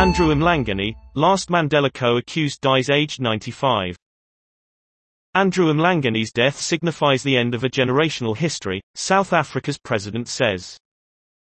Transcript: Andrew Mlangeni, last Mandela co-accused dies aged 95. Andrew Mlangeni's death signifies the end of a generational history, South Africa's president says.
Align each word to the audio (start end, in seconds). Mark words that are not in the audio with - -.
Andrew 0.00 0.34
Mlangeni, 0.34 0.94
last 1.14 1.50
Mandela 1.50 1.92
co-accused 1.92 2.62
dies 2.62 2.88
aged 2.88 3.20
95. 3.20 3.98
Andrew 5.34 5.70
Mlangeni's 5.74 6.32
death 6.32 6.58
signifies 6.58 7.22
the 7.22 7.36
end 7.36 7.54
of 7.54 7.64
a 7.64 7.68
generational 7.68 8.34
history, 8.34 8.80
South 8.94 9.34
Africa's 9.34 9.76
president 9.76 10.26
says. 10.26 10.78